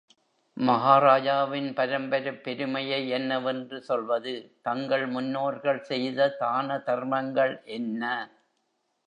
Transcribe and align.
மகாராஜாவின் 0.57 1.67
பரம்பரைப் 1.73 2.39
பெருமையை 2.41 3.09
என்னவென்று 3.09 3.81
சொல்வது 3.81 4.33
தங்கள் 4.61 5.05
முன்னோர்கள் 5.07 5.83
செய்த 5.83 6.29
தான 6.39 6.81
தர்மங்கள் 6.81 7.55
என்ன! 7.71 8.03